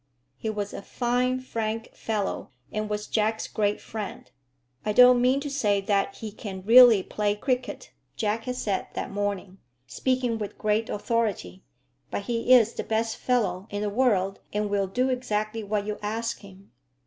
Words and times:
He 0.35 0.49
was 0.49 0.73
a 0.73 0.81
fine 0.81 1.41
frank 1.41 1.93
fellow, 1.93 2.49
and 2.71 2.89
was 2.89 3.05
Jack's 3.05 3.47
great 3.47 3.79
friend. 3.79 4.31
"I 4.83 4.93
don't 4.93 5.21
mean 5.21 5.39
to 5.41 5.49
say 5.51 5.79
that 5.79 6.15
he 6.15 6.31
can 6.31 6.63
really 6.65 7.03
play 7.03 7.35
cricket," 7.35 7.91
Jack 8.15 8.45
had 8.45 8.55
said 8.55 8.87
that 8.95 9.11
morning, 9.11 9.59
speaking 9.85 10.39
with 10.39 10.57
great 10.57 10.89
authority; 10.89 11.61
"but 12.09 12.23
he 12.23 12.51
is 12.51 12.73
the 12.73 12.83
best 12.83 13.15
fellow 13.15 13.67
in 13.69 13.83
the 13.83 13.91
world, 13.91 14.39
and 14.51 14.71
will 14.71 14.87
do 14.87 15.09
exactly 15.09 15.63
what 15.63 15.85
you 15.85 15.99
ask 16.01 16.39
him." 16.39 16.71